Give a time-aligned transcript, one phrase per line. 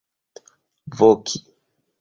[0.97, 1.39] voki